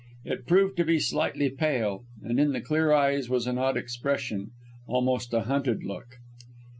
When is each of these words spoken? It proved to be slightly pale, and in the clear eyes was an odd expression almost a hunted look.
It 0.25 0.47
proved 0.47 0.77
to 0.77 0.83
be 0.83 0.97
slightly 0.97 1.47
pale, 1.51 2.05
and 2.23 2.39
in 2.39 2.53
the 2.53 2.61
clear 2.61 2.91
eyes 2.91 3.29
was 3.29 3.45
an 3.45 3.59
odd 3.59 3.77
expression 3.77 4.49
almost 4.87 5.31
a 5.31 5.41
hunted 5.41 5.83
look. 5.83 6.17